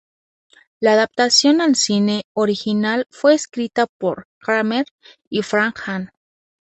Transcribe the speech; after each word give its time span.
La 0.79 0.93
adaptación 0.93 1.61
al 1.61 1.75
cine 1.75 2.23
original 2.33 3.05
fue 3.11 3.35
escrita 3.35 3.85
por 3.99 4.25
Kramer 4.39 4.87
y 5.29 5.43
Frank 5.43 5.77
Hannah. 5.85 6.11